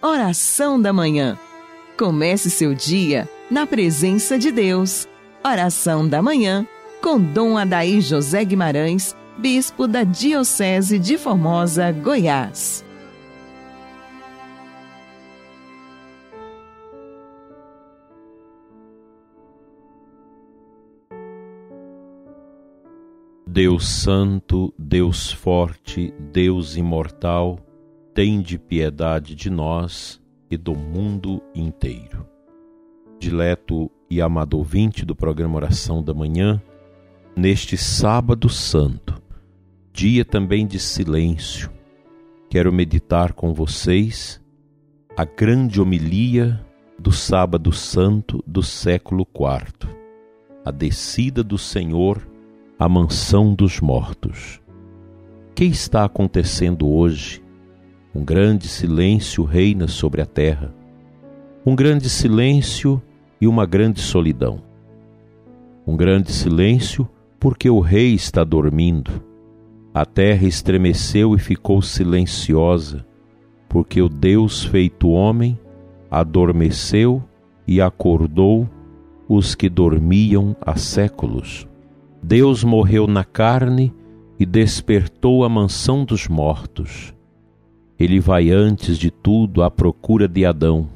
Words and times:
Oração 0.00 0.80
da 0.80 0.92
Manhã. 0.92 1.36
Comece 1.98 2.50
seu 2.50 2.72
dia 2.72 3.28
na 3.50 3.66
presença 3.66 4.38
de 4.38 4.52
Deus. 4.52 5.08
Oração 5.44 6.08
da 6.08 6.22
Manhã 6.22 6.64
com 7.02 7.20
Dom 7.20 7.58
Adaí 7.58 8.00
José 8.00 8.44
Guimarães, 8.44 9.16
Bispo 9.36 9.88
da 9.88 10.04
Diocese 10.04 11.00
de 11.00 11.18
Formosa, 11.18 11.90
Goiás. 11.90 12.84
Deus 23.44 23.88
Santo, 23.88 24.72
Deus 24.78 25.32
Forte, 25.32 26.14
Deus 26.20 26.76
Imortal, 26.76 27.58
tende 28.18 28.58
piedade 28.58 29.36
de 29.36 29.48
nós 29.48 30.20
e 30.50 30.56
do 30.56 30.74
mundo 30.74 31.40
inteiro. 31.54 32.26
Dileto 33.16 33.88
e 34.10 34.20
amado 34.20 34.58
ouvinte 34.58 35.04
do 35.04 35.14
programa 35.14 35.54
Oração 35.54 36.02
da 36.02 36.12
Manhã, 36.12 36.60
neste 37.36 37.76
Sábado 37.76 38.48
Santo, 38.48 39.22
dia 39.92 40.24
também 40.24 40.66
de 40.66 40.80
silêncio, 40.80 41.70
quero 42.50 42.72
meditar 42.72 43.34
com 43.34 43.54
vocês 43.54 44.42
a 45.16 45.24
grande 45.24 45.80
homilia 45.80 46.60
do 46.98 47.12
Sábado 47.12 47.70
Santo 47.70 48.42
do 48.44 48.64
século 48.64 49.24
IV, 49.32 49.94
a 50.64 50.72
descida 50.72 51.44
do 51.44 51.56
Senhor 51.56 52.28
à 52.76 52.88
mansão 52.88 53.54
dos 53.54 53.80
mortos. 53.80 54.60
O 55.50 55.54
que 55.54 55.66
está 55.66 56.04
acontecendo 56.04 56.88
hoje? 56.88 57.46
Um 58.18 58.24
grande 58.24 58.66
silêncio 58.66 59.44
reina 59.44 59.86
sobre 59.86 60.20
a 60.20 60.26
terra. 60.26 60.74
Um 61.64 61.76
grande 61.76 62.10
silêncio 62.10 63.00
e 63.40 63.46
uma 63.46 63.64
grande 63.64 64.00
solidão. 64.00 64.60
Um 65.86 65.96
grande 65.96 66.32
silêncio 66.32 67.08
porque 67.38 67.70
o 67.70 67.78
rei 67.78 68.14
está 68.14 68.42
dormindo. 68.42 69.22
A 69.94 70.04
terra 70.04 70.48
estremeceu 70.48 71.32
e 71.36 71.38
ficou 71.38 71.80
silenciosa, 71.80 73.06
porque 73.68 74.02
o 74.02 74.08
Deus 74.08 74.64
feito 74.64 75.10
homem 75.10 75.56
adormeceu 76.10 77.22
e 77.68 77.80
acordou 77.80 78.68
os 79.28 79.54
que 79.54 79.68
dormiam 79.68 80.56
há 80.60 80.74
séculos. 80.74 81.68
Deus 82.20 82.64
morreu 82.64 83.06
na 83.06 83.22
carne 83.22 83.94
e 84.40 84.44
despertou 84.44 85.44
a 85.44 85.48
mansão 85.48 86.04
dos 86.04 86.26
mortos. 86.26 87.16
Ele 87.98 88.20
vai 88.20 88.50
antes 88.50 88.96
de 88.96 89.10
tudo 89.10 89.62
à 89.62 89.70
procura 89.70 90.28
de 90.28 90.46
Adão, 90.46 90.88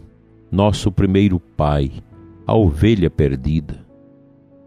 nosso 0.50 0.92
primeiro 0.92 1.40
pai, 1.40 1.90
a 2.46 2.54
ovelha 2.54 3.10
perdida. 3.10 3.84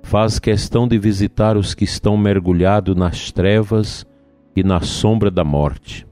Faz 0.03 0.38
questão 0.38 0.86
de 0.86 0.97
visitar 0.97 1.55
os 1.55 1.73
que 1.73 1.86
estão 1.86 2.17
mergulhados 2.17 2.94
nas 2.94 3.31
trevas 3.31 4.05
e 4.53 4.64
na 4.64 4.81
sombra 4.81 5.31
da 5.31 5.45
morte. 5.45 6.05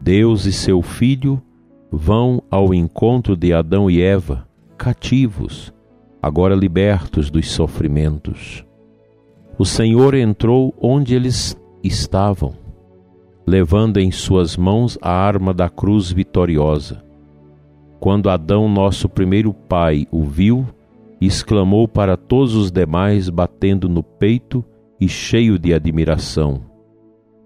Deus 0.00 0.46
e 0.46 0.52
seu 0.52 0.80
filho 0.80 1.40
vão 1.92 2.42
ao 2.50 2.72
encontro 2.72 3.36
de 3.36 3.52
Adão 3.52 3.90
e 3.90 4.00
Eva, 4.00 4.48
cativos, 4.78 5.70
agora 6.22 6.54
libertos 6.54 7.30
dos 7.30 7.50
sofrimentos. 7.50 8.64
O 9.58 9.66
Senhor 9.66 10.14
entrou 10.14 10.74
onde 10.80 11.14
eles 11.14 11.54
estavam 11.82 12.59
levando 13.46 13.98
em 13.98 14.10
suas 14.10 14.56
mãos 14.56 14.98
a 15.00 15.10
arma 15.10 15.52
da 15.52 15.68
cruz 15.68 16.10
vitoriosa. 16.12 17.02
Quando 17.98 18.30
Adão, 18.30 18.68
nosso 18.68 19.08
primeiro 19.08 19.52
pai, 19.52 20.06
o 20.10 20.24
viu, 20.24 20.66
exclamou 21.20 21.86
para 21.86 22.16
todos 22.16 22.54
os 22.54 22.70
demais, 22.70 23.28
batendo 23.28 23.88
no 23.88 24.02
peito 24.02 24.64
e 25.00 25.08
cheio 25.08 25.58
de 25.58 25.74
admiração: 25.74 26.62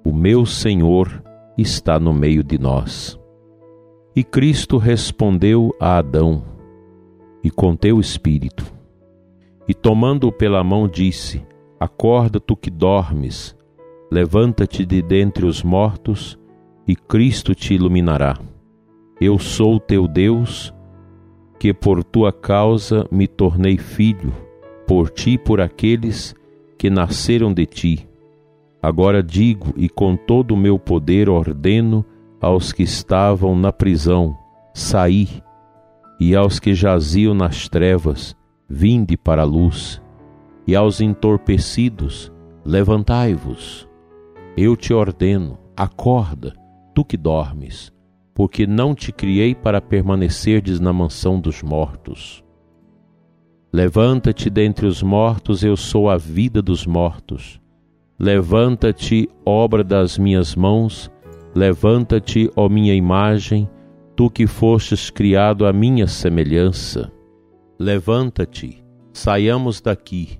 O 0.04 0.12
meu 0.12 0.46
Senhor 0.46 1.22
está 1.58 1.98
no 1.98 2.12
meio 2.12 2.44
de 2.44 2.58
nós. 2.58 3.18
E 4.14 4.22
Cristo 4.22 4.78
respondeu 4.78 5.74
a 5.80 5.98
Adão, 5.98 6.44
e 7.42 7.50
com 7.50 7.74
teu 7.74 7.98
espírito. 7.98 8.64
E 9.66 9.74
tomando-o 9.74 10.30
pela 10.30 10.62
mão, 10.62 10.86
disse: 10.86 11.44
Acorda 11.80 12.38
tu 12.38 12.56
que 12.56 12.70
dormes, 12.70 13.56
Levanta-te 14.14 14.86
de 14.86 15.02
dentre 15.02 15.44
os 15.44 15.64
mortos, 15.64 16.38
e 16.86 16.94
Cristo 16.94 17.52
te 17.52 17.74
iluminará. 17.74 18.38
Eu 19.20 19.40
sou 19.40 19.80
teu 19.80 20.06
Deus, 20.06 20.72
que 21.58 21.74
por 21.74 22.04
tua 22.04 22.32
causa 22.32 23.08
me 23.10 23.26
tornei 23.26 23.76
filho, 23.76 24.32
por 24.86 25.10
ti 25.10 25.30
e 25.30 25.38
por 25.38 25.60
aqueles 25.60 26.32
que 26.78 26.88
nasceram 26.88 27.52
de 27.52 27.66
ti. 27.66 28.08
Agora 28.80 29.20
digo 29.20 29.74
e 29.76 29.88
com 29.88 30.14
todo 30.14 30.52
o 30.52 30.56
meu 30.56 30.78
poder 30.78 31.28
ordeno 31.28 32.06
aos 32.40 32.72
que 32.72 32.84
estavam 32.84 33.56
na 33.56 33.72
prisão: 33.72 34.38
saí, 34.72 35.28
e 36.20 36.36
aos 36.36 36.60
que 36.60 36.72
jaziam 36.72 37.34
nas 37.34 37.68
trevas: 37.68 38.36
vinde 38.68 39.16
para 39.16 39.42
a 39.42 39.44
luz, 39.44 40.00
e 40.68 40.76
aos 40.76 41.00
entorpecidos: 41.00 42.32
levantai-vos. 42.64 43.92
Eu 44.56 44.76
te 44.76 44.94
ordeno, 44.94 45.58
acorda, 45.76 46.54
tu 46.94 47.04
que 47.04 47.16
dormes, 47.16 47.92
porque 48.32 48.68
não 48.68 48.94
te 48.94 49.10
criei 49.10 49.52
para 49.52 49.80
permanecerdes 49.80 50.78
na 50.78 50.92
mansão 50.92 51.40
dos 51.40 51.60
mortos. 51.60 52.44
Levanta-te 53.72 54.48
dentre 54.48 54.86
os 54.86 55.02
mortos, 55.02 55.64
eu 55.64 55.76
sou 55.76 56.08
a 56.08 56.16
vida 56.16 56.62
dos 56.62 56.86
mortos. 56.86 57.60
Levanta-te, 58.16 59.28
obra 59.44 59.82
das 59.82 60.16
minhas 60.16 60.54
mãos, 60.54 61.10
levanta-te, 61.52 62.48
ó 62.54 62.68
minha 62.68 62.94
imagem, 62.94 63.68
tu 64.14 64.30
que 64.30 64.46
fostes 64.46 65.10
criado 65.10 65.66
à 65.66 65.72
minha 65.72 66.06
semelhança. 66.06 67.12
Levanta-te, 67.76 68.84
saiamos 69.12 69.80
daqui, 69.80 70.38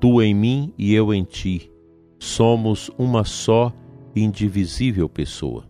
tu 0.00 0.20
em 0.20 0.34
mim 0.34 0.74
e 0.76 0.92
eu 0.92 1.14
em 1.14 1.22
ti 1.22 1.71
somos 2.22 2.88
uma 2.96 3.24
só 3.24 3.72
indivisível 4.14 5.08
pessoa. 5.08 5.64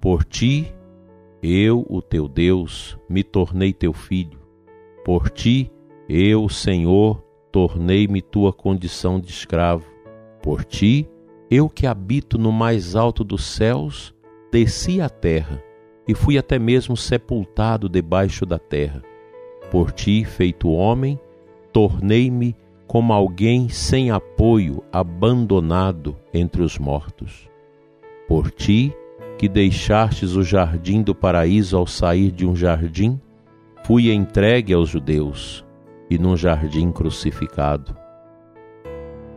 Por 0.00 0.22
ti, 0.22 0.72
eu, 1.42 1.84
o 1.90 2.00
teu 2.00 2.28
Deus, 2.28 2.96
me 3.08 3.24
tornei 3.24 3.72
teu 3.72 3.92
filho. 3.92 4.38
Por 5.04 5.28
ti, 5.28 5.68
eu, 6.08 6.48
Senhor, 6.48 7.20
tornei-me 7.50 8.22
tua 8.22 8.52
condição 8.52 9.18
de 9.18 9.30
escravo. 9.30 9.84
Por 10.40 10.64
ti, 10.64 11.08
eu 11.50 11.68
que 11.68 11.88
habito 11.88 12.38
no 12.38 12.52
mais 12.52 12.94
alto 12.94 13.24
dos 13.24 13.44
céus, 13.44 14.14
desci 14.52 15.00
à 15.00 15.08
terra 15.08 15.60
e 16.06 16.14
fui 16.14 16.38
até 16.38 16.56
mesmo 16.56 16.96
sepultado 16.96 17.88
debaixo 17.88 18.46
da 18.46 18.60
terra. 18.60 19.02
Por 19.72 19.90
ti, 19.90 20.24
feito 20.24 20.70
homem, 20.70 21.18
tornei-me 21.72 22.54
como 22.88 23.12
alguém 23.12 23.68
sem 23.68 24.10
apoio, 24.10 24.82
abandonado 24.90 26.16
entre 26.32 26.62
os 26.62 26.78
mortos. 26.78 27.46
Por 28.26 28.50
ti, 28.50 28.92
que 29.36 29.46
deixastes 29.46 30.34
o 30.34 30.42
jardim 30.42 31.02
do 31.02 31.14
paraíso 31.14 31.76
ao 31.76 31.86
sair 31.86 32.32
de 32.32 32.46
um 32.46 32.56
jardim, 32.56 33.20
fui 33.84 34.10
entregue 34.10 34.72
aos 34.72 34.88
judeus 34.88 35.64
e 36.10 36.18
num 36.18 36.34
jardim 36.34 36.90
crucificado. 36.90 37.94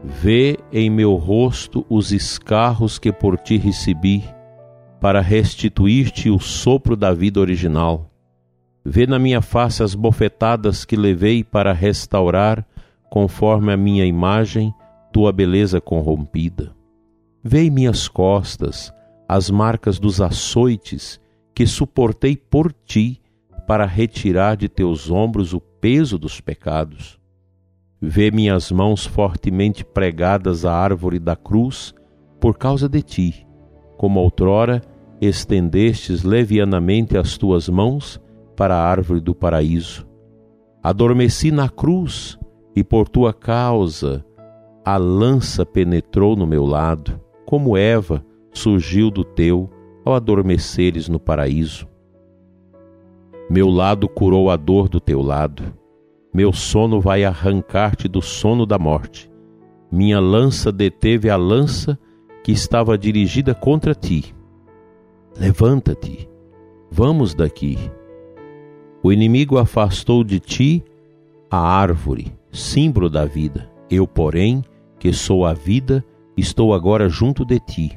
Vê 0.02 0.58
em 0.72 0.90
meu 0.90 1.16
rosto 1.16 1.86
os 1.90 2.14
escarros 2.14 2.98
que 2.98 3.12
por 3.12 3.38
ti 3.38 3.58
recebi, 3.58 4.24
para 5.00 5.20
restituir-te 5.20 6.30
o 6.30 6.40
sopro 6.40 6.96
da 6.96 7.14
vida 7.14 7.40
original. 7.40 8.10
Vê 8.84 9.06
na 9.06 9.20
minha 9.20 9.42
face 9.42 9.84
as 9.84 9.94
bofetadas 9.94 10.86
que 10.86 10.96
levei 10.96 11.44
para 11.44 11.74
restaurar 11.74 12.66
conforme 13.12 13.74
a 13.74 13.78
minha 13.78 14.06
imagem, 14.06 14.74
tua 15.12 15.34
beleza 15.34 15.82
corrompida. 15.82 16.74
Vê 17.44 17.64
em 17.64 17.70
minhas 17.70 18.08
costas 18.08 18.94
as 19.28 19.50
marcas 19.50 20.00
dos 20.00 20.22
açoites 20.22 21.20
que 21.54 21.68
suportei 21.68 22.38
por 22.38 22.72
ti 22.72 23.22
para 23.68 23.86
retirar 23.86 24.56
de 24.56 24.70
teus 24.70 25.12
ombros 25.12 25.54
o 25.54 25.60
peso 25.60 26.18
dos 26.18 26.40
pecados. 26.40 27.20
Vê 28.02 28.32
minhas 28.32 28.72
mãos 28.72 29.06
fortemente 29.06 29.84
pregadas 29.84 30.64
à 30.64 30.74
árvore 30.74 31.20
da 31.20 31.36
cruz 31.36 31.94
por 32.40 32.58
causa 32.58 32.88
de 32.88 33.02
ti, 33.02 33.46
como 33.98 34.22
outrora 34.22 34.82
estendestes 35.20 36.24
levianamente 36.24 37.18
as 37.18 37.38
tuas 37.38 37.68
mãos 37.68 38.22
para 38.56 38.74
a 38.74 38.82
árvore 38.82 39.20
do 39.20 39.36
paraíso. 39.36 40.08
Adormeci 40.82 41.52
na 41.52 41.68
cruz 41.68 42.40
e 42.76 42.84
por 42.84 43.08
tua 43.08 43.34
causa 43.34 44.26
a 44.84 44.98
lança 44.98 45.66
penetrou 45.66 46.36
no 46.36 46.48
meu 46.48 46.66
lado, 46.66 47.20
como 47.46 47.78
Eva 47.78 48.26
surgiu 48.52 49.12
do 49.12 49.24
teu 49.24 49.70
ao 50.04 50.14
adormeceres 50.14 51.08
no 51.08 51.20
paraíso. 51.20 51.88
Meu 53.50 53.70
lado 53.70 54.08
curou 54.08 54.50
a 54.50 54.56
dor 54.56 54.88
do 54.88 55.00
teu 55.00 55.22
lado. 55.22 55.74
Meu 56.34 56.54
sono 56.54 57.02
vai 57.02 57.24
arrancar-te 57.26 58.08
do 58.08 58.22
sono 58.22 58.66
da 58.66 58.80
morte. 58.80 59.30
Minha 59.92 60.20
lança 60.20 60.72
deteve 60.72 61.30
a 61.30 61.36
lança 61.36 62.00
que 62.44 62.52
estava 62.52 62.98
dirigida 62.98 63.54
contra 63.54 63.94
ti. 63.94 64.34
Levanta-te, 65.38 66.30
vamos 66.90 67.36
daqui. 67.36 67.78
O 69.04 69.12
inimigo 69.12 69.58
afastou 69.58 70.24
de 70.24 70.40
ti 70.40 70.84
a 71.52 71.60
árvore, 71.60 72.34
símbolo 72.50 73.10
da 73.10 73.26
vida. 73.26 73.70
Eu, 73.90 74.08
porém, 74.08 74.64
que 74.98 75.12
sou 75.12 75.46
a 75.46 75.54
vida, 75.54 76.02
estou 76.38 76.74
agora 76.74 77.10
junto 77.10 77.44
de 77.44 77.60
ti. 77.60 77.94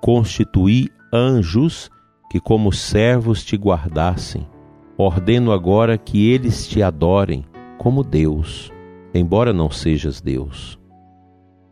Constituí 0.00 0.88
anjos 1.12 1.90
que, 2.30 2.40
como 2.40 2.72
servos, 2.72 3.44
te 3.44 3.56
guardassem. 3.56 4.48
Ordeno 4.96 5.52
agora 5.52 5.98
que 5.98 6.30
eles 6.30 6.66
te 6.66 6.82
adorem 6.82 7.44
como 7.76 8.02
Deus, 8.02 8.72
embora 9.12 9.52
não 9.52 9.70
sejas 9.70 10.22
Deus. 10.22 10.78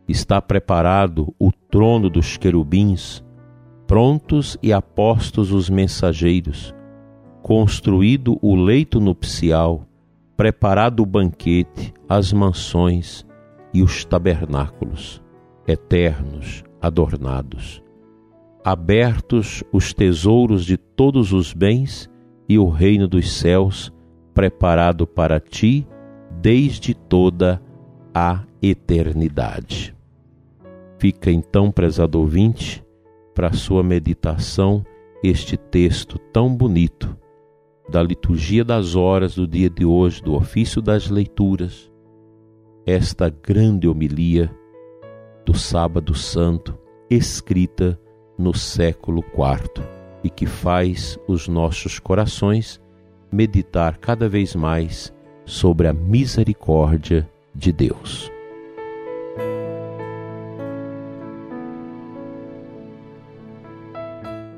Está 0.07 0.43
preparado 0.43 1.35
o 1.39 1.51
trono 1.51 2.11
dos 2.11 2.37
querubins, 2.37 3.25
prontos 3.87 4.59
e 4.63 4.71
apostos 4.71 5.51
os 5.51 5.71
mensageiros, 5.71 6.75
construído 7.43 8.39
o 8.43 8.55
leito 8.55 9.01
nupcial, 9.01 9.87
preparado 10.41 11.01
o 11.01 11.07
banquete, 11.07 11.93
as 12.09 12.33
mansões 12.33 13.27
e 13.75 13.83
os 13.83 14.07
tabernáculos, 14.07 15.23
eternos, 15.69 16.65
adornados. 16.81 17.83
Abertos 18.65 19.63
os 19.71 19.93
tesouros 19.93 20.65
de 20.65 20.79
todos 20.79 21.35
os 21.35 21.53
bens 21.53 22.09
e 22.49 22.59
o 22.59 22.71
reino 22.71 23.07
dos 23.07 23.31
céus, 23.31 23.93
preparado 24.33 25.07
para 25.07 25.39
ti 25.39 25.87
desde 26.41 26.95
toda 26.95 27.61
a 28.15 28.43
eternidade. 28.63 29.95
Fica 30.99 31.31
então, 31.31 31.71
prezado 31.71 32.19
ouvinte, 32.19 32.83
para 33.35 33.53
sua 33.53 33.83
meditação 33.83 34.87
este 35.23 35.59
texto 35.59 36.19
tão 36.33 36.57
bonito 36.57 37.15
da 37.91 38.01
liturgia 38.03 38.65
das 38.65 38.95
horas 38.95 39.35
do 39.35 39.49
dia 39.49 39.69
de 39.69 39.85
hoje, 39.85 40.23
do 40.23 40.35
ofício 40.35 40.81
das 40.81 41.11
leituras, 41.11 41.91
esta 42.87 43.29
grande 43.29 43.89
homilia 43.89 44.49
do 45.45 45.53
Sábado 45.53 46.15
Santo, 46.15 46.79
escrita 47.11 48.01
no 48.39 48.55
século 48.55 49.25
IV 49.35 49.85
e 50.23 50.31
que 50.31 50.47
faz 50.47 51.19
os 51.27 51.49
nossos 51.49 51.99
corações 51.99 52.81
meditar 53.33 53.99
cada 53.99 54.29
vez 54.29 54.55
mais 54.55 55.13
sobre 55.45 55.89
a 55.89 55.93
misericórdia 55.93 57.29
de 57.53 57.73
Deus. 57.73 58.31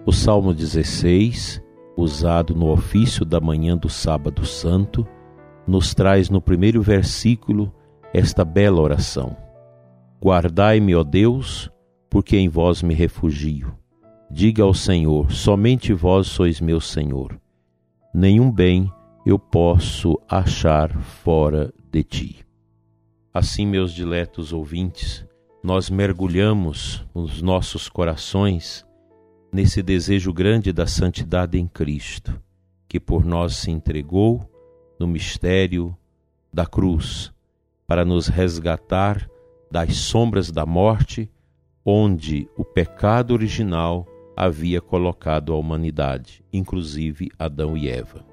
O 0.04 0.12
Salmo 0.12 0.52
16 0.52 1.61
usado 1.96 2.54
no 2.54 2.70
ofício 2.70 3.24
da 3.24 3.40
manhã 3.40 3.76
do 3.76 3.88
Sábado 3.88 4.44
Santo, 4.44 5.06
nos 5.66 5.94
traz 5.94 6.28
no 6.28 6.40
primeiro 6.40 6.82
versículo 6.82 7.72
esta 8.12 8.44
bela 8.44 8.80
oração: 8.80 9.36
Guardai-me, 10.22 10.94
ó 10.94 11.02
Deus, 11.02 11.70
porque 12.10 12.36
em 12.36 12.48
vós 12.48 12.82
me 12.82 12.94
refugio. 12.94 13.74
Diga 14.30 14.62
ao 14.62 14.74
Senhor: 14.74 15.32
somente 15.32 15.92
vós 15.92 16.26
sois 16.26 16.60
meu 16.60 16.80
Senhor. 16.80 17.38
Nenhum 18.14 18.50
bem 18.50 18.90
eu 19.24 19.38
posso 19.38 20.18
achar 20.28 20.90
fora 21.00 21.72
de 21.90 22.02
ti. 22.02 22.46
Assim, 23.32 23.66
meus 23.66 23.92
diletos 23.92 24.52
ouvintes, 24.52 25.24
nós 25.62 25.88
mergulhamos 25.88 27.06
os 27.14 27.40
nossos 27.40 27.88
corações 27.88 28.84
nesse 29.52 29.82
desejo 29.82 30.32
grande 30.32 30.72
da 30.72 30.86
santidade 30.86 31.58
em 31.58 31.68
Cristo, 31.68 32.40
que 32.88 32.98
por 32.98 33.24
nós 33.24 33.56
se 33.56 33.70
entregou 33.70 34.48
no 34.98 35.06
mistério 35.06 35.94
da 36.52 36.64
cruz, 36.64 37.32
para 37.86 38.04
nos 38.04 38.28
resgatar 38.28 39.28
das 39.70 39.96
sombras 39.96 40.50
da 40.50 40.64
morte, 40.64 41.30
onde 41.84 42.48
o 42.56 42.64
pecado 42.64 43.32
original 43.32 44.06
havia 44.36 44.80
colocado 44.80 45.52
a 45.52 45.56
humanidade, 45.56 46.42
inclusive 46.52 47.30
Adão 47.38 47.76
e 47.76 47.88
Eva. 47.88 48.24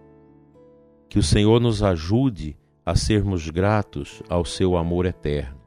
Que 1.10 1.20
o 1.20 1.24
Senhor 1.24 1.60
nos 1.60 1.84
ajude 1.84 2.56
a 2.86 2.96
sermos 2.96 3.50
gratos 3.50 4.22
ao 4.30 4.46
seu 4.46 4.78
amor 4.78 5.06
eterno, 5.06 5.60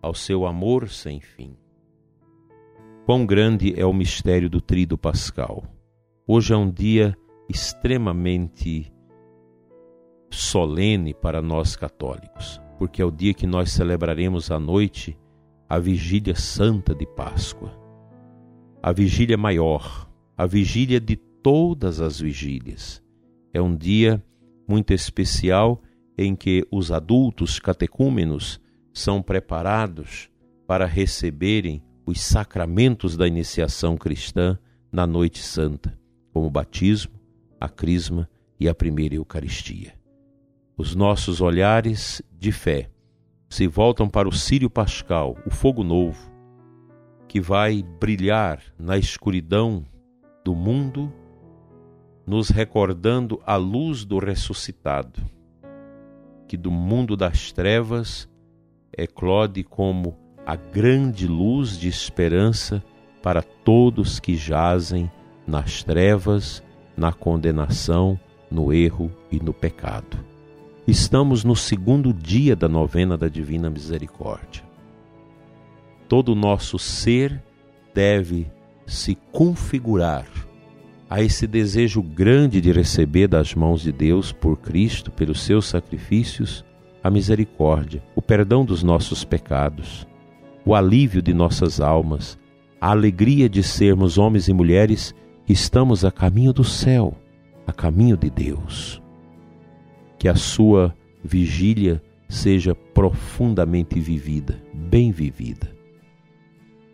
ao 0.00 0.14
seu 0.14 0.46
amor 0.46 0.88
sem 0.88 1.20
fim. 1.20 1.56
Quão 3.04 3.26
grande 3.26 3.78
é 3.78 3.84
o 3.84 3.92
mistério 3.92 4.48
do 4.48 4.62
Tríduo 4.62 4.96
Pascal. 4.96 5.62
Hoje 6.26 6.54
é 6.54 6.56
um 6.56 6.70
dia 6.70 7.14
extremamente 7.50 8.90
solene 10.30 11.12
para 11.12 11.42
nós 11.42 11.76
católicos, 11.76 12.58
porque 12.78 13.02
é 13.02 13.04
o 13.04 13.10
dia 13.10 13.34
que 13.34 13.46
nós 13.46 13.72
celebraremos 13.72 14.50
à 14.50 14.58
noite 14.58 15.18
a 15.68 15.78
vigília 15.78 16.34
santa 16.34 16.94
de 16.94 17.04
Páscoa. 17.04 17.78
A 18.82 18.90
vigília 18.90 19.36
maior, 19.36 20.10
a 20.34 20.46
vigília 20.46 20.98
de 20.98 21.16
todas 21.16 22.00
as 22.00 22.18
vigílias. 22.18 23.02
É 23.52 23.60
um 23.60 23.76
dia 23.76 24.24
muito 24.66 24.94
especial 24.94 25.82
em 26.16 26.34
que 26.34 26.66
os 26.70 26.90
adultos 26.90 27.58
catecúmenos 27.58 28.58
são 28.94 29.20
preparados 29.20 30.30
para 30.66 30.86
receberem 30.86 31.82
os 32.06 32.20
sacramentos 32.20 33.16
da 33.16 33.26
iniciação 33.26 33.96
cristã 33.96 34.58
na 34.92 35.06
Noite 35.06 35.42
Santa, 35.42 35.98
como 36.32 36.46
o 36.46 36.50
batismo, 36.50 37.12
a 37.60 37.68
crisma 37.68 38.28
e 38.60 38.68
a 38.68 38.74
primeira 38.74 39.14
Eucaristia. 39.14 39.94
Os 40.76 40.94
nossos 40.94 41.40
olhares 41.40 42.20
de 42.30 42.52
fé 42.52 42.90
se 43.48 43.66
voltam 43.66 44.08
para 44.08 44.28
o 44.28 44.32
Sírio 44.32 44.68
Pascal, 44.68 45.36
o 45.46 45.50
fogo 45.50 45.84
novo, 45.84 46.30
que 47.28 47.40
vai 47.40 47.82
brilhar 47.82 48.60
na 48.78 48.98
escuridão 48.98 49.84
do 50.44 50.54
mundo, 50.54 51.12
nos 52.26 52.48
recordando 52.50 53.40
a 53.46 53.56
luz 53.56 54.04
do 54.04 54.18
ressuscitado, 54.18 55.22
que 56.46 56.56
do 56.56 56.70
mundo 56.70 57.16
das 57.16 57.52
trevas 57.52 58.28
eclode 58.96 59.64
como 59.64 60.23
a 60.46 60.56
grande 60.56 61.26
luz 61.26 61.78
de 61.78 61.88
esperança 61.88 62.82
para 63.22 63.42
todos 63.42 64.20
que 64.20 64.36
jazem 64.36 65.10
nas 65.46 65.82
trevas, 65.82 66.62
na 66.96 67.12
condenação, 67.12 68.18
no 68.50 68.72
erro 68.72 69.10
e 69.30 69.40
no 69.40 69.54
pecado. 69.54 70.18
Estamos 70.86 71.44
no 71.44 71.56
segundo 71.56 72.12
dia 72.12 72.54
da 72.54 72.68
novena 72.68 73.16
da 73.16 73.26
Divina 73.26 73.70
Misericórdia. 73.70 74.62
Todo 76.06 76.32
o 76.32 76.34
nosso 76.34 76.78
ser 76.78 77.42
deve 77.94 78.46
se 78.86 79.16
configurar 79.32 80.26
a 81.08 81.22
esse 81.22 81.46
desejo 81.46 82.02
grande 82.02 82.60
de 82.60 82.70
receber 82.70 83.28
das 83.28 83.54
mãos 83.54 83.80
de 83.80 83.92
Deus 83.92 84.30
por 84.30 84.58
Cristo, 84.58 85.10
pelos 85.10 85.40
seus 85.40 85.66
sacrifícios, 85.66 86.62
a 87.02 87.08
misericórdia, 87.08 88.02
o 88.14 88.20
perdão 88.20 88.64
dos 88.64 88.82
nossos 88.82 89.24
pecados 89.24 90.06
o 90.64 90.74
alívio 90.74 91.20
de 91.20 91.34
nossas 91.34 91.80
almas, 91.80 92.38
a 92.80 92.90
alegria 92.90 93.48
de 93.48 93.62
sermos 93.62 94.18
homens 94.18 94.48
e 94.48 94.52
mulheres 94.52 95.14
que 95.44 95.52
estamos 95.52 96.04
a 96.04 96.10
caminho 96.10 96.52
do 96.52 96.64
céu, 96.64 97.14
a 97.66 97.72
caminho 97.72 98.16
de 98.16 98.30
Deus. 98.30 99.02
Que 100.18 100.28
a 100.28 100.34
sua 100.34 100.94
vigília 101.22 102.02
seja 102.28 102.74
profundamente 102.74 104.00
vivida, 104.00 104.60
bem 104.72 105.12
vivida. 105.12 105.72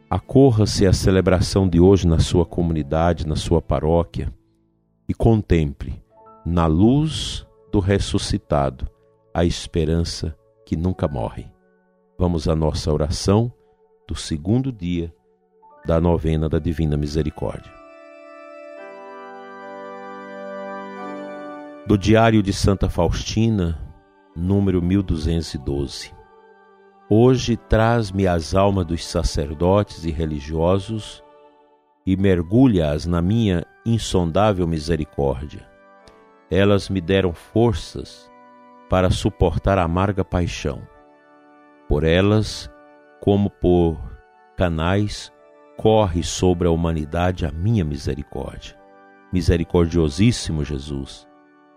Acorra-se 0.08 0.86
à 0.86 0.92
celebração 0.92 1.68
de 1.68 1.78
hoje 1.78 2.06
na 2.06 2.18
sua 2.18 2.44
comunidade, 2.44 3.26
na 3.26 3.36
sua 3.36 3.62
paróquia 3.62 4.32
e 5.08 5.14
contemple, 5.14 6.02
na 6.44 6.66
luz 6.66 7.46
do 7.70 7.78
ressuscitado, 7.78 8.88
a 9.32 9.44
esperança 9.44 10.36
que 10.66 10.76
nunca 10.76 11.06
morre. 11.06 11.46
Vamos 12.18 12.48
à 12.48 12.56
nossa 12.56 12.92
oração 12.92 13.52
do 14.10 14.16
segundo 14.16 14.72
dia 14.72 15.14
da 15.86 16.00
novena 16.00 16.48
da 16.48 16.58
Divina 16.58 16.96
Misericórdia. 16.96 17.72
Do 21.86 21.96
Diário 21.96 22.42
de 22.42 22.52
Santa 22.52 22.88
Faustina, 22.88 23.78
número 24.34 24.82
1212. 24.82 26.12
Hoje 27.08 27.56
traz-me 27.56 28.26
as 28.26 28.52
almas 28.52 28.84
dos 28.84 29.06
sacerdotes 29.06 30.04
e 30.04 30.10
religiosos 30.10 31.22
e 32.04 32.16
mergulha-as 32.16 33.06
na 33.06 33.22
minha 33.22 33.64
insondável 33.86 34.66
misericórdia. 34.66 35.64
elas 36.50 36.88
me 36.88 37.00
deram 37.00 37.32
forças 37.32 38.28
para 38.88 39.08
suportar 39.08 39.78
a 39.78 39.84
amarga 39.84 40.24
paixão. 40.24 40.82
Por 41.88 42.02
elas, 42.02 42.69
como 43.20 43.50
por 43.50 43.98
canais, 44.56 45.32
corre 45.76 46.22
sobre 46.22 46.68
a 46.68 46.70
humanidade 46.70 47.46
a 47.46 47.50
minha 47.50 47.84
misericórdia. 47.84 48.76
Misericordiosíssimo 49.32 50.64
Jesus, 50.64 51.26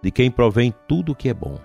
de 0.02 0.12
quem 0.12 0.32
provém 0.32 0.74
tudo 0.88 1.12
o 1.12 1.16
que 1.16 1.30
é 1.30 1.34
bom. 1.34 1.60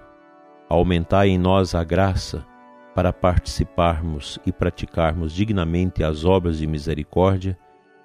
Aumentai 0.68 1.30
em 1.30 1.38
nós 1.38 1.75
a 1.75 1.82
graça 1.82 2.47
para 2.94 3.12
participarmos 3.12 4.38
e 4.44 4.52
praticarmos 4.52 5.32
dignamente 5.32 6.04
as 6.04 6.25
obras 6.25 6.58
de 6.58 6.66
misericórdia, 6.66 7.58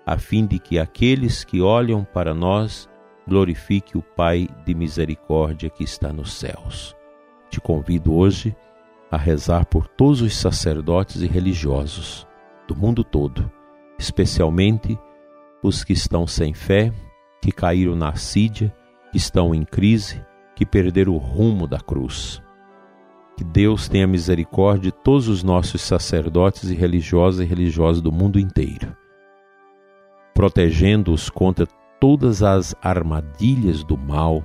a 0.05 0.17
fim 0.17 0.45
de 0.45 0.59
que 0.59 0.79
aqueles 0.79 1.43
que 1.43 1.61
olham 1.61 2.03
para 2.03 2.33
nós 2.33 2.89
glorifiquem 3.27 3.99
o 3.99 4.03
Pai 4.03 4.47
de 4.65 4.73
misericórdia 4.73 5.69
que 5.69 5.83
está 5.83 6.11
nos 6.13 6.33
céus. 6.33 6.95
Te 7.49 7.59
convido 7.59 8.15
hoje 8.15 8.55
a 9.13 9.17
rezar 9.17 9.67
por 9.67 9.87
todos 9.87 10.21
os 10.21 10.35
sacerdotes 10.35 11.21
e 11.21 11.27
religiosos 11.27 12.27
do 12.67 12.75
mundo 12.75 13.03
todo, 13.03 13.47
especialmente 13.99 14.97
os 15.61 15.83
que 15.83 15.93
estão 15.93 16.25
sem 16.25 16.51
fé, 16.51 16.91
que 17.39 17.51
caíram 17.51 17.95
na 17.95 18.09
assídia, 18.09 18.75
que 19.11 19.17
estão 19.17 19.53
em 19.53 19.63
crise, 19.63 20.25
que 20.55 20.65
perderam 20.65 21.13
o 21.13 21.19
rumo 21.19 21.67
da 21.67 21.79
cruz. 21.79 22.41
Que 23.37 23.43
Deus 23.43 23.87
tenha 23.87 24.07
misericórdia 24.07 24.89
de 24.89 24.91
todos 24.91 25.27
os 25.27 25.43
nossos 25.43 25.83
sacerdotes 25.83 26.71
e 26.71 26.73
religiosos 26.73 27.39
e 27.39 27.45
religiosas 27.45 28.01
do 28.01 28.11
mundo 28.11 28.39
inteiro, 28.39 28.97
protegendo-os 30.33 31.29
contra 31.29 31.67
todas 31.99 32.41
as 32.41 32.75
armadilhas 32.81 33.83
do 33.83 33.95
mal, 33.95 34.43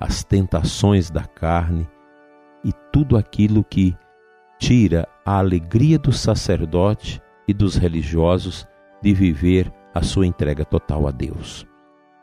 as 0.00 0.24
tentações 0.24 1.10
da 1.10 1.26
carne 1.26 1.86
e 2.64 2.72
tudo 2.90 3.18
aquilo 3.18 3.62
que 3.62 3.94
tira 4.58 5.08
a 5.24 5.38
alegria 5.38 5.98
do 5.98 6.12
sacerdote 6.12 7.20
e 7.46 7.54
dos 7.54 7.76
religiosos 7.76 8.66
de 9.02 9.12
viver 9.12 9.72
a 9.94 10.02
sua 10.02 10.26
entrega 10.26 10.64
total 10.64 11.06
a 11.06 11.10
Deus. 11.10 11.66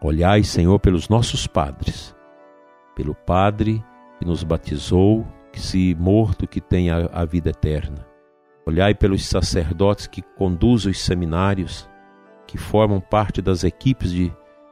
Olhai, 0.02 0.44
Senhor, 0.44 0.80
pelos 0.80 1.08
nossos 1.08 1.48
padres, 1.48 2.16
pelo 2.96 3.16
Padre 3.16 3.84
que 4.20 4.26
nos 4.26 4.44
batizou, 4.44 5.26
que 5.52 5.60
se 5.60 5.96
morto 5.96 6.48
que 6.48 6.60
tem 6.60 6.90
a, 6.90 7.10
a 7.12 7.26
vida 7.26 7.52
eterna. 7.52 8.06
Olhai 8.66 8.94
pelos 8.94 9.26
sacerdotes 9.26 10.08
que 10.08 10.22
conduzem 10.22 10.92
os 10.92 11.00
seminários, 11.00 11.90
que 12.48 12.58
formam 12.58 13.00
parte 13.00 13.42
das 13.42 13.64
equipes 13.64 14.12
de, 14.12 14.32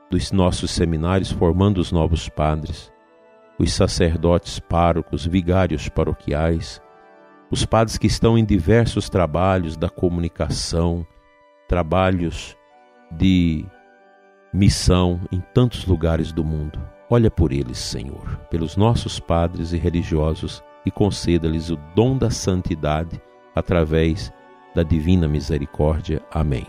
dos 0.10 0.32
nossos 0.32 0.72
seminários, 0.72 1.32
formando 1.32 1.78
os 1.78 1.92
novos 1.92 2.28
padres, 2.30 2.92
os 3.58 3.74
sacerdotes 3.74 4.60
párocos, 4.60 5.26
vigários 5.26 5.88
paroquiais, 5.90 6.82
os 7.52 7.66
padres 7.66 7.98
que 7.98 8.08
estão 8.08 8.38
em 8.38 8.46
diversos 8.46 9.10
trabalhos 9.10 9.76
da 9.76 9.90
comunicação, 9.90 11.06
trabalhos 11.68 12.56
de 13.12 13.66
missão 14.54 15.20
em 15.30 15.42
tantos 15.54 15.86
lugares 15.86 16.32
do 16.32 16.46
mundo. 16.46 16.80
Olha 17.10 17.30
por 17.30 17.52
eles, 17.52 17.78
Senhor, 17.78 18.38
pelos 18.50 18.78
nossos 18.78 19.20
padres 19.20 19.74
e 19.74 19.78
religiosos 19.78 20.64
e 20.86 20.90
conceda-lhes 20.90 21.70
o 21.70 21.76
dom 21.94 22.18
da 22.18 22.30
santidade 22.30 23.22
através 23.54 24.32
da 24.74 24.82
divina 24.82 25.28
misericórdia. 25.28 26.22
Amém. 26.32 26.66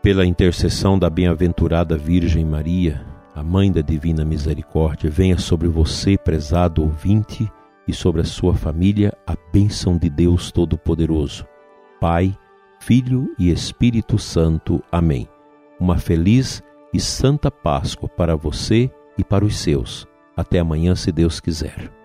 Pela 0.00 0.24
intercessão 0.24 0.96
da 0.96 1.10
bem-aventurada 1.10 1.98
Virgem 1.98 2.44
Maria, 2.44 3.04
a 3.38 3.42
Mãe 3.42 3.70
da 3.70 3.80
Divina 3.80 4.24
Misericórdia, 4.24 5.08
venha 5.08 5.38
sobre 5.38 5.68
você, 5.68 6.18
prezado 6.18 6.82
ouvinte, 6.82 7.48
e 7.86 7.92
sobre 7.92 8.20
a 8.20 8.24
sua 8.24 8.52
família 8.54 9.16
a 9.26 9.34
bênção 9.52 9.96
de 9.96 10.10
Deus 10.10 10.50
Todo-Poderoso, 10.50 11.46
Pai, 12.00 12.36
Filho 12.80 13.32
e 13.38 13.50
Espírito 13.50 14.18
Santo. 14.18 14.82
Amém. 14.90 15.26
Uma 15.80 15.96
feliz 15.98 16.62
e 16.92 17.00
Santa 17.00 17.50
Páscoa 17.50 18.08
para 18.08 18.36
você 18.36 18.90
e 19.16 19.24
para 19.24 19.44
os 19.44 19.56
seus. 19.56 20.06
Até 20.36 20.58
amanhã, 20.58 20.94
se 20.94 21.10
Deus 21.10 21.40
quiser. 21.40 21.97